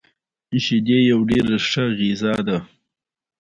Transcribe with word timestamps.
مخ 0.53 0.65
یې 0.87 2.09
زېړېده. 2.19 2.57